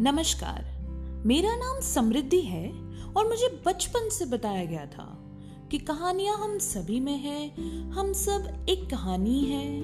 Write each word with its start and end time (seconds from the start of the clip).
नमस्कार। 0.00 0.64
मेरा 1.26 1.56
नाम 1.56 1.80
समृद्धि 1.80 2.40
है 2.40 2.68
और 3.16 3.28
मुझे 3.28 3.62
बचपन 3.66 4.08
से 4.08 4.24
बताया 4.24 4.64
गया 4.64 4.86
था 4.86 5.18
कि 5.70 5.78
कहानियाँ 5.78 6.36
हम 6.38 6.58
सभी 6.58 7.00
में 7.00 7.18
है, 7.18 7.48
हम 7.90 8.12
सब 8.12 8.66
एक 8.68 8.90
कहानी 8.90 9.44
है। 9.44 9.82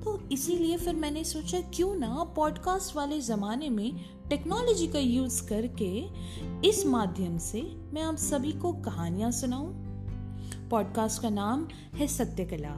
तो 0.00 0.28
इसीलिए 0.32 0.76
फिर 0.76 0.94
मैंने 0.94 1.24
सोचा 1.24 1.60
क्यों 1.60 1.94
ना 1.94 2.32
पॉडकास्ट 2.36 2.96
वाले 2.96 3.20
ज़माने 3.20 3.68
में 3.68 4.00
टेक्नोलॉजी 4.28 4.86
का 4.86 4.98
यूज़ 4.98 5.48
करके 5.48 6.04
इस 6.68 6.86
माध्यम 6.86 7.38
से 7.38 7.62
मैं 7.92 8.02
आप 8.02 8.16
सभी 8.16 8.52
को 8.52 8.72
कहानियाँ 8.72 9.30
सुनाऊं। 9.30 9.74
पॉडकास्ट 10.68 11.22
का 11.22 11.30
नाम 11.30 11.68
है 11.94 12.06
सत्य 12.06 12.44
कला 12.44 12.74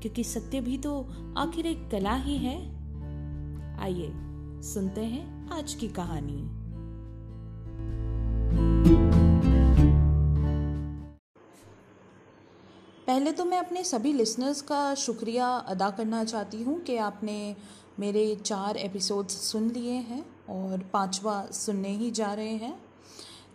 क्योंकि 0.00 0.24
सत्य 0.24 0.60
भी 0.60 0.78
तो 0.78 1.00
आखिर 1.38 1.66
एक 1.66 1.90
कला 1.90 2.14
ही 2.14 2.36
है। 2.36 2.58
आइए, 3.80 4.12
सुनते 4.62 5.00
हैं। 5.00 5.37
आज 5.52 5.74
की 5.74 5.88
कहानी। 5.88 6.42
पहले 13.06 13.32
तो 13.32 13.44
मैं 13.44 13.58
अपने 13.58 13.84
सभी 13.84 14.12
लिसनर्स 14.12 14.60
का 14.62 14.94
शुक्रिया 14.94 15.48
अदा 15.68 15.90
करना 15.90 16.24
चाहती 16.24 16.62
हूँ 16.62 16.80
कि 16.80 16.96
आपने 16.96 17.56
मेरे 17.98 18.34
चार 18.34 18.76
एपिसोड्स 18.76 19.36
सुन 19.40 19.70
लिए 19.70 19.92
हैं 19.92 20.24
और 20.48 20.78
पांचवा 20.92 21.46
सुनने 21.52 21.88
ही 21.88 22.10
जा 22.10 22.32
रहे 22.32 22.56
हैं। 22.56 22.74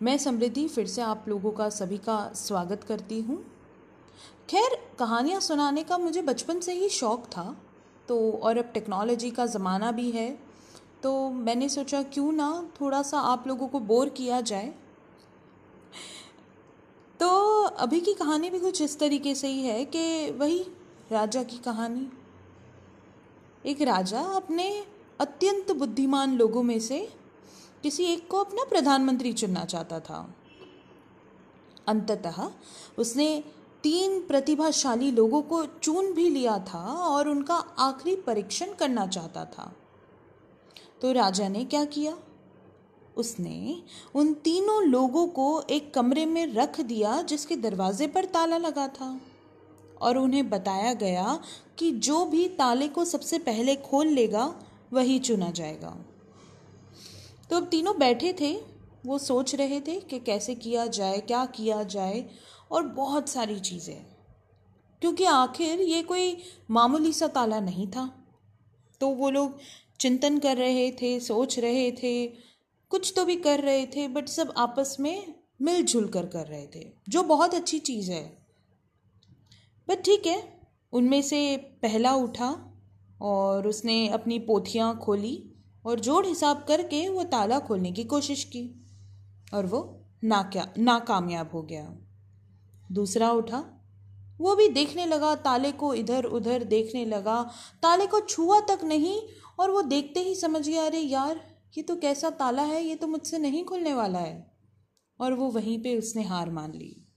मैं 0.02 0.16
समृद्धि 0.18 0.68
फिर 0.68 0.86
से 0.86 1.02
आप 1.02 1.24
लोगों 1.28 1.50
का 1.50 1.68
सभी 1.68 1.98
का 1.98 2.32
स्वागत 2.34 2.84
करती 2.84 3.20
हूँ। 3.20 3.42
खैर, 4.50 4.76
कहानियाँ 4.98 5.40
सुनाने 5.40 5.82
का 5.82 5.98
मुझे 5.98 6.22
बचपन 6.22 6.60
से 6.60 6.72
ही 6.72 6.88
शौक़ 6.88 7.26
था 7.26 7.56
तो 8.08 8.32
और 8.32 8.58
अब 8.58 8.64
टेक्नोलॉजी 8.64 9.30
का 9.30 9.46
ज़माना 9.46 9.92
भी 9.92 10.10
है 10.10 10.53
तो 11.04 11.30
मैंने 11.30 11.68
सोचा 11.68 12.02
क्यों 12.02 12.32
ना 12.32 12.68
थोड़ा 12.80 13.02
सा 13.02 13.18
आप 13.18 13.46
लोगों 13.46 13.68
को 13.68 13.80
बोर 13.80 14.08
किया 14.08 14.40
जाए। 14.40 14.74
तो 17.20 17.28
अभी 17.62 18.00
की 18.00 18.14
कहानी 18.14 18.50
भी 18.50 18.60
कुछ 18.60 18.82
इस 18.82 18.98
तरीके 18.98 19.34
से 19.34 19.48
ही 19.48 19.62
है 19.62 19.84
कि 19.84 20.30
वही 20.30 20.66
राजा 21.12 21.42
की 21.42 21.58
कहानी। 21.58 22.08
एक 23.66 23.82
राजा 23.82 24.20
अपने 24.20 24.86
अत्यंत 25.20 25.72
बुद्धिमान 25.72 26.36
लोगों 26.36 26.62
में 26.62 26.80
से 26.80 27.12
किसी 27.82 28.04
एक 28.04 28.28
को 28.28 28.38
अपना 28.38 28.64
प्रधानमंत्री 28.64 29.32
चुनना 29.32 29.64
चाहता 29.64 30.00
था। 30.00 30.34
अंततः 31.86 32.50
उसने 32.98 33.44
तीन 33.82 34.20
प्रतिभाशाली 34.20 35.10
लोगों 35.10 35.42
को 35.42 35.64
चुन 35.66 36.12
भी 36.12 36.30
लिया 36.30 36.58
था 36.58 36.84
और 36.94 37.28
उनका 37.28 37.54
आखिरी 37.78 38.16
परीक्षण 38.16 38.74
करना 38.74 39.06
चाहता 39.06 39.44
था। 39.44 39.72
तो 41.04 41.12
राजा 41.12 41.48
ने 41.48 41.64
क्या 41.64 41.84
किया? 41.84 42.18
उसने 43.16 43.82
उन 44.14 44.34
तीनों 44.34 44.82
लोगों 44.82 45.26
को 45.26 45.62
एक 45.70 45.94
कमरे 45.94 46.26
में 46.26 46.46
रख 46.46 46.80
दिया 46.80 47.22
जिसके 47.22 47.56
दरवाजे 47.56 48.06
पर 48.06 48.24
ताला 48.24 48.58
लगा 48.58 48.88
था। 48.88 49.20
और 50.00 50.18
उन्हें 50.18 50.50
बताया 50.50 50.94
गया 50.94 51.40
कि 51.78 51.90
जो 51.90 52.24
भी 52.24 52.48
ताले 52.48 52.88
को 52.88 53.04
सबसे 53.04 53.38
पहले 53.38 53.76
खोल 53.76 54.06
लेगा, 54.06 54.62
वही 54.92 55.18
चुना 55.18 55.50
जाएगा। 55.50 55.96
तो 57.50 57.56
अब 57.56 57.66
तीनों 57.66 57.98
बैठे 57.98 58.32
थे। 58.32 58.62
वो 59.06 59.18
सोच 59.18 59.54
रहे 59.54 59.80
थे 59.80 60.00
कि 60.00 60.18
कैसे 60.18 60.54
किया 60.54 60.86
जाए, 60.86 61.20
क्या 61.20 61.46
किया 61.46 61.82
जाए, 61.82 62.30
और 62.70 62.82
बहुत 62.82 63.28
सारी 63.28 63.60
चीज़ें। 63.60 64.06
क्योंकि 65.00 65.24
आखिर 65.24 65.80
ये 65.80 66.02
कोई 66.02 66.36
मामूली 66.70 67.12
सा 67.12 67.26
ताला 67.26 67.60
नहीं 67.60 67.86
था। 67.86 68.20
तो 69.00 69.08
वो 69.08 69.30
लोग 69.30 69.58
चिंतन 70.00 70.38
कर 70.38 70.56
रहे 70.56 70.90
थे, 70.90 71.20
सोच 71.20 71.58
रहे 71.58 71.92
थे, 71.92 72.26
कुछ 72.88 73.12
तो 73.16 73.24
भी 73.24 73.36
कर 73.36 73.60
रहे 73.60 73.86
थे 73.86 74.08
बट 74.08 74.28
सब 74.28 74.54
आपस 74.56 74.96
में 75.00 75.34
मिलजुल 75.62 76.08
कर 76.08 76.26
कर 76.26 76.46
रहे 76.46 76.66
थे, 76.66 76.92
जो 77.08 77.22
बहुत 77.22 77.54
अच्छी 77.54 77.78
चीज़ 77.78 78.12
है। 78.12 78.38
बट 79.88 80.04
ठीक 80.04 80.26
है, 80.26 80.60
उनमें 80.92 81.22
से 81.22 81.56
पहला 81.56 82.14
उठा 82.14 82.72
और 83.20 83.68
उसने 83.68 84.08
अपनी 84.08 84.38
पोथियाँ 84.38 84.98
खोली 84.98 85.52
और 85.86 86.00
जोड़ 86.00 86.26
हिसाब 86.26 86.64
करके 86.68 87.08
वो 87.08 87.24
ताला 87.24 87.58
खोलने 87.58 87.92
की 87.92 88.04
कोशिश 88.04 88.44
की 88.44 88.84
और 89.54 89.66
वो 89.66 90.00
नाक्या, 90.24 90.72
नाकामयाब 90.78 91.50
हो 91.54 91.62
गया। 91.62 91.96
दूसरा 92.92 93.30
उठा 93.30 93.73
वो 94.40 94.56
भी 94.56 94.68
देखने 94.68 95.06
लगा, 95.06 95.34
ताले 95.34 95.72
को 95.72 95.94
इधर 95.94 96.24
उधर 96.24 96.64
देखने 96.64 97.04
लगा। 97.04 97.50
ताले 97.82 98.06
को 98.06 98.20
छुआ 98.20 98.60
तक 98.60 98.80
नहीं, 98.84 99.22
और 99.58 99.70
वो 99.70 99.82
देखते 99.82 100.20
ही 100.20 100.34
समझ 100.34 100.68
गया, 100.68 100.84
अरे 100.86 100.98
यार, 100.98 101.58
ये 101.76 101.82
तो 101.82 101.96
कैसा 101.96 102.30
ताला 102.30 102.62
है, 102.62 102.84
ये 102.84 102.94
तो 102.94 103.06
मुझसे 103.06 103.38
नहीं 103.38 103.64
खुलने 103.64 103.94
वाला 103.94 104.18
है। 104.18 104.56
और 105.20 105.32
वो 105.32 105.50
वहीं 105.50 105.82
पे 105.82 105.98
उसने 105.98 106.22
हार 106.22 106.50
मान 106.50 106.72
ली। 106.72 107.08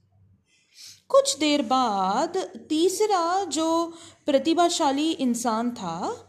कुछ 1.08 1.38
देर 1.38 1.62
बाद 1.62 2.36
तीसरा 2.68 3.44
जो 3.44 3.92
प्रतिभाशाली 4.26 5.12
इंसान 5.12 5.70
था, 5.70 6.24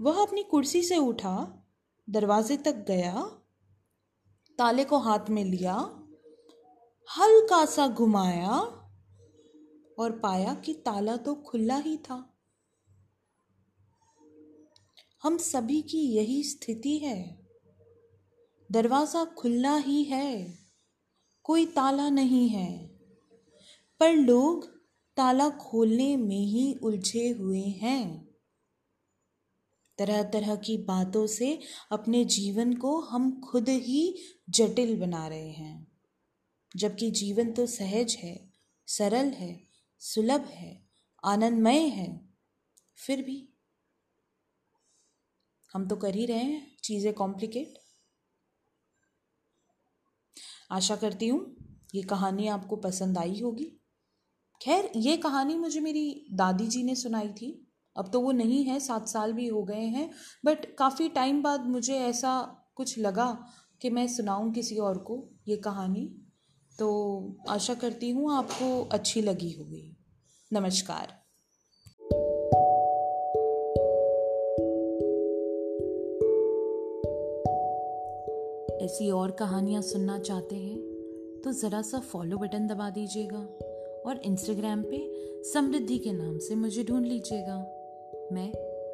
वह 0.00 0.22
अपनी 0.22 0.42
कुर्सी 0.42 0.82
से 0.82 0.96
उठा, 0.96 1.66
दरवाजे 2.10 2.56
तक 2.56 2.76
गया, 2.76 3.30
ताले 4.58 4.84
को 4.84 4.98
हाथ 4.98 5.30
में 5.30 5.44
लिया, 5.44 5.74
हल्का 7.18 7.64
सा 7.64 7.88
घुमाया 7.88 8.76
और 10.00 10.18
पाया 10.18 10.54
कि 10.54 10.72
ताला 10.74 11.16
तो 11.16 11.34
खुला 11.34 11.76
ही 11.76 11.96
था। 11.96 12.38
हम 15.22 15.38
सभी 15.38 15.82
की 15.82 15.98
यही 15.98 16.42
स्थिति 16.42 16.98
है। 16.98 17.46
दरवाज़ा 18.72 19.24
खुला 19.24 19.76
ही 19.76 20.04
है, 20.04 20.58
कोई 21.42 21.66
ताला 21.66 22.08
नहीं 22.10 22.48
है। 22.48 22.86
पर 24.00 24.12
लोग 24.12 24.66
ताला 25.16 25.48
खोलने 25.50 26.16
में 26.16 26.46
ही 26.46 26.74
उलझे 26.74 27.28
हुए 27.28 27.62
हैं। 27.62 28.28
तरह 29.98 30.22
तरह 30.22 30.56
की 30.56 30.76
बातों 30.76 31.26
से 31.26 31.58
अपने 31.92 32.24
जीवन 32.24 32.74
को 32.74 33.00
हम 33.00 33.40
खुद 33.40 33.68
ही 33.68 34.16
जटिल 34.50 35.00
बना 35.00 35.28
रहे 35.28 35.50
हैं। 35.50 35.86
जबकि 36.76 37.10
जीवन 37.10 37.52
तो 37.52 37.66
सहज 37.66 38.16
है, 38.20 38.50
सरल 38.86 39.28
है। 39.28 39.69
सुलभ 40.00 40.44
है, 40.46 40.80
आनंदमय 41.24 41.86
है, 41.88 42.08
फिर 42.98 43.22
भी 43.22 43.46
हम 45.70 45.86
तो 45.88 45.96
कर 45.96 46.14
ही 46.14 46.26
रहे 46.26 46.38
हैं, 46.38 46.76
चीज़ें 46.84 47.12
कॉम्प्लिकेट 47.14 47.78
आशा 50.70 50.96
करती 50.96 51.28
हूँ 51.28 51.56
ये 51.94 52.02
कहानी 52.02 52.46
आपको 52.48 52.76
पसंद 52.76 53.18
आई 53.18 53.40
होगी। 53.40 53.64
खैर, 54.60 54.90
ये 54.96 55.16
कहानी 55.16 55.56
मुझे 55.58 55.80
मेरी 55.80 56.26
दादी 56.32 56.66
जी 56.66 56.82
ने 56.82 56.94
सुनाई 56.94 57.28
थी। 57.30 57.50
अब 57.96 58.10
तो 58.12 58.20
वो 58.20 58.32
नहीं 58.32 58.62
है, 58.64 58.78
सात 58.80 59.08
साल 59.08 59.32
भी 59.32 59.46
हो 59.46 59.62
गए 59.62 59.84
हैं 59.86 60.10
बट 60.44 60.74
काफ़ी 60.76 61.08
टाइम 61.08 61.42
बाद 61.42 61.66
मुझे 61.66 61.98
ऐसा 61.98 62.40
कुछ 62.76 62.98
लगा 62.98 63.26
कि 63.80 63.90
मैं 63.90 64.06
सुनाऊं 64.08 64.50
किसी 64.52 64.76
और 64.78 64.98
को 64.98 65.16
ये 65.48 65.56
कहानी। 65.56 66.04
तो 66.80 66.88
आशा 67.48 67.74
करती 67.74 68.10
हूँ 68.10 68.32
आपको 68.32 68.88
अच्छी 68.92 69.22
लगी 69.22 69.50
होगी। 69.52 69.96
नमस्कार। 70.52 71.08
ऐसी 78.84 79.10
और 79.10 79.30
कहानियाँ 79.30 79.82
सुनना 79.82 80.18
चाहते 80.18 80.56
हैं 80.56 80.78
तो 81.44 81.52
ज़रा 81.52 81.82
सा 81.82 82.00
फॉलो 82.00 82.38
बटन 82.38 82.66
दबा 82.66 82.90
दीजिएगा 82.90 83.46
और 84.06 84.20
इंस्टाग्राम 84.24 84.82
पे 84.82 85.04
समृद्धि 85.52 85.98
के 85.98 86.12
नाम 86.12 86.38
से 86.38 86.54
मुझे 86.54 86.84
ढूंढ 86.84 87.06
लीजिएगा। 87.06 87.58
मैं 88.32 88.48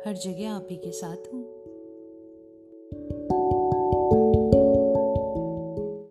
हर 0.06 0.16
जगह 0.16 0.50
आप 0.50 0.68
ही 0.70 0.76
के 0.76 0.92
साथ 0.92 1.32
हूँ। 1.32 1.45